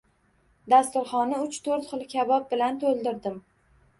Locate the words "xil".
1.91-2.01